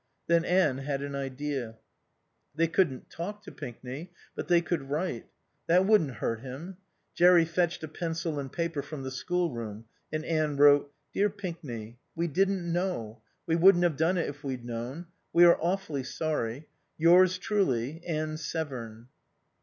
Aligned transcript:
Then 0.25 0.43
Anne 0.45 0.79
had 0.79 1.03
an 1.03 1.13
idea. 1.13 1.77
They 2.55 2.67
couldn't 2.67 3.11
talk 3.11 3.43
to 3.43 3.51
Pinkney 3.51 4.11
but 4.33 4.47
they 4.47 4.59
could 4.59 4.89
write. 4.89 5.27
That 5.67 5.85
wouldn't 5.85 6.13
hurt 6.15 6.39
him. 6.39 6.77
Jerry 7.13 7.45
fetched 7.45 7.83
a 7.83 7.87
pencil 7.87 8.39
and 8.39 8.51
paper 8.51 8.81
from 8.81 9.03
the 9.03 9.11
schoolroom; 9.11 9.85
and 10.11 10.25
Anne 10.25 10.57
wrote. 10.57 10.91
Dear 11.13 11.29
Pinkney: 11.29 11.99
We 12.15 12.27
didn't 12.27 12.73
know. 12.73 13.21
We 13.45 13.55
wouldn't 13.55 13.83
have 13.83 13.95
done 13.95 14.17
it 14.17 14.27
if 14.27 14.43
we'd 14.43 14.65
known. 14.65 15.05
We 15.33 15.45
are 15.45 15.61
awfully 15.61 16.01
sorry. 16.01 16.67
Yours 16.97 17.37
truly, 17.37 18.03
ANNE 18.03 18.37
SEVERN. 18.37 19.07